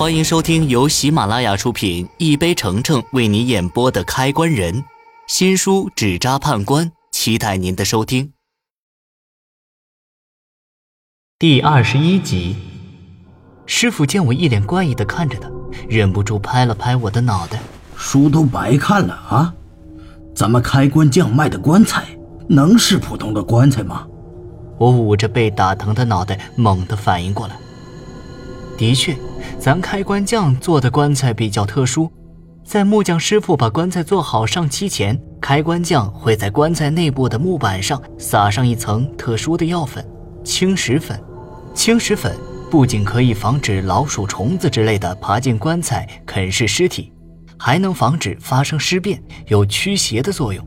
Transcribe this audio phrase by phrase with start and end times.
[0.00, 4.74] 欢迎收听由喜马拉雅出品、一杯橙橙为你演播的《开关人》
[5.26, 8.32] 新书《纸扎判官》，期待您的收听。
[11.38, 12.56] 第二十一集，
[13.66, 15.50] 师傅见我一脸怪异的看着他，
[15.86, 17.60] 忍不住拍了拍我的脑袋
[17.94, 19.54] ：“书都白看了啊！
[20.34, 22.06] 咱们开关匠卖的棺材，
[22.48, 24.08] 能是普通的棺材吗？”
[24.80, 27.54] 我捂着被打疼的脑袋，猛地反应过来。
[28.78, 29.14] 的确，
[29.60, 32.10] 咱开棺匠做的棺材比较特殊，
[32.64, 40.02] 在木匠师傅把棺材做好上漆前，开棺匠会在棺材内部的木板上撒上一层特殊的药粉——
[40.42, 41.22] 青石粉。
[41.74, 42.34] 青石粉
[42.70, 47.12] 不仅可以防止老鼠、虫子之类的爬进棺材啃噬尸体，
[47.58, 50.66] 还能防止发生尸变，有驱邪的作用。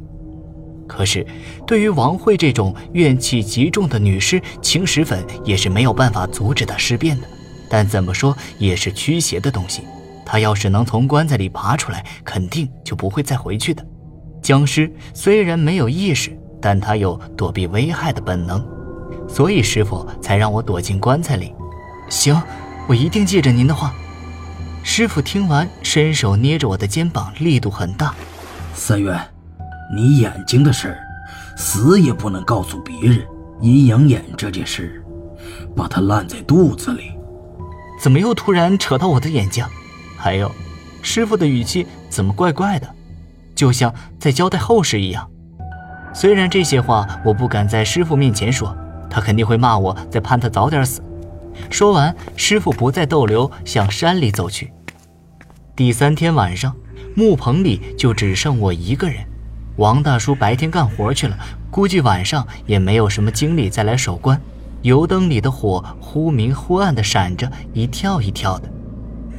[0.88, 1.25] 可是，
[1.66, 7.27] 对于王慧这种怨气极重的女尸，青石粉也是没有办法阻止她尸变的。
[7.73, 9.81] 但怎么说也是驱邪的东西，
[10.23, 13.83] 他要是能从棺材里爬出来，肯定就不会再回去的。
[14.43, 18.63] 僵尸虽然没有意识，但他有躲避危害的本能，
[19.27, 21.52] 所以师傅才让我躲进棺材里。
[22.11, 22.39] 行，
[22.88, 23.91] 我一定记着您的话。
[24.83, 28.13] 师傅听完，伸手捏着我的肩膀，力度很大。
[28.75, 29.19] 三元，
[29.95, 30.99] 你眼睛的事儿，
[31.58, 33.25] 死也不能告诉别人。
[33.61, 35.03] 阴阳眼这件事，
[35.75, 37.12] 把它烂在肚子里。
[38.03, 39.65] 怎么又突然扯到我的眼睛？
[40.17, 40.51] 还有，
[41.01, 42.95] 师傅的语气怎么怪怪的，
[43.55, 45.25] 就像在交代后事一样。
[46.13, 48.75] 虽然这些话我不敢在师傅面前说，
[49.09, 51.01] 他肯定会骂我，再盼他早点死。
[51.69, 54.73] 说完，师傅不再逗留，向山里走去。
[55.73, 56.75] 第三天晚上，
[57.15, 59.23] 木棚里就只剩我一个人。
[59.77, 61.37] 王大叔白天干活去了，
[61.71, 64.37] 估计晚上也没有什么精力再来守关。
[64.84, 68.70] 油灯里的火忽明忽暗的闪着，一跳一跳的。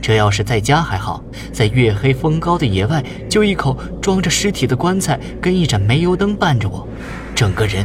[0.00, 6.86] 这要是在家还好，在月黑风高的野外，就一口装着尸体的棺材跟一盏煤油灯伴着我，
[7.34, 7.84] 整个人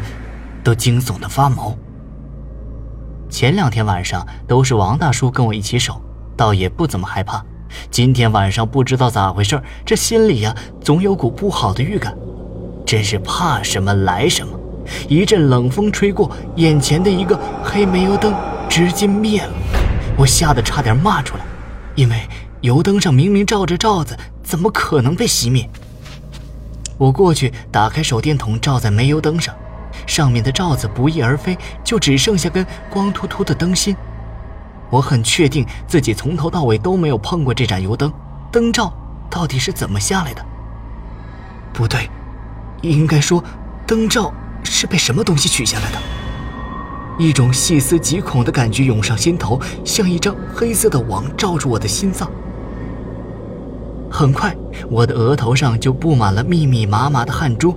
[0.63, 1.75] 都惊悚的发毛。
[3.29, 6.01] 前两天晚上都是王大叔跟我一起守，
[6.37, 7.43] 倒也不怎么害怕。
[7.91, 12.17] 今天晚上不知道咋回事，这心里呀总有股不好的预感，
[12.85, 14.58] 真是怕什么来什么。
[15.07, 18.33] 一阵冷风吹过，眼前的一个黑煤油灯
[18.67, 19.53] 直接灭了，
[20.17, 21.43] 我吓得差点骂出来，
[21.95, 22.27] 因为
[22.61, 25.69] 油灯上明明照着罩子，怎么可能被熄灭？
[26.97, 29.55] 我过去打开手电筒，照在煤油灯上，
[30.05, 33.95] 上面的罩子不翼而飞，就只剩下根光秃秃的灯芯。
[34.89, 38.11] 我很确定自己从头到尾都没有碰过这盏油灯，
[38.51, 38.91] 灯罩
[39.29, 40.45] 到底是怎么下来的？
[41.71, 42.09] 不对，
[42.81, 43.41] 应该说
[43.87, 44.33] 灯罩。
[44.79, 45.99] 是被什么东西取下来的？
[47.17, 52.31] 一种细思极恐的感觉涌上心头，像一张黑色的网罩住我的心脏。
[54.09, 54.55] 很快，
[54.89, 57.75] 我的额头上就布满了密密麻麻的汗珠。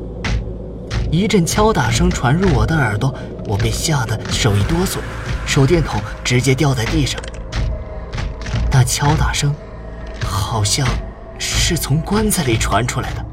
[1.11, 3.13] 一阵敲打声传入我的耳朵，
[3.47, 4.99] 我被吓得手一哆嗦，
[5.45, 7.21] 手电筒直接掉在地上。
[8.71, 9.53] 那敲打声，
[10.25, 10.87] 好像
[11.37, 13.27] 是从棺材里传出来的。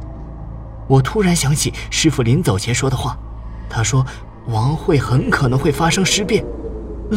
[0.87, 3.15] 我突然想起师傅临走前说的话。
[3.69, 4.05] 他说
[4.47, 6.43] ：“王慧很可能会发生尸变，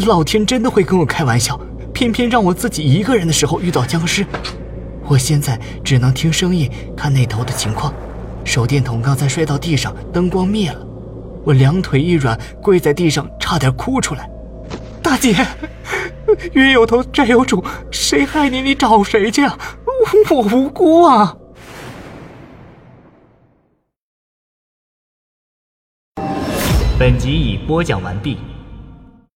[0.06, 1.58] 老天真的会跟我开玩笑，
[1.92, 4.26] 偏偏让我自己一个人的时候遇到僵尸。
[5.08, 7.92] 我现在只能听声音看那头的情况。
[8.44, 10.86] 手电筒刚才摔到地上，灯光灭了，
[11.44, 14.28] 我两腿一软，跪在地上，差点哭出来。
[15.02, 15.34] 大姐，
[16.52, 19.58] 冤有头债有主，谁害你，你找谁去啊？
[20.30, 21.36] 我无辜啊！”
[27.02, 28.38] 本集已播讲完毕。